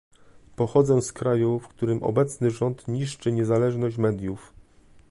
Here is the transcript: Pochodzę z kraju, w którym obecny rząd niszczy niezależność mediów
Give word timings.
Pochodzę 0.55 1.01
z 1.01 1.13
kraju, 1.13 1.59
w 1.59 1.67
którym 1.67 2.03
obecny 2.03 2.51
rząd 2.51 2.87
niszczy 2.87 3.31
niezależność 3.31 3.97
mediów 3.97 4.53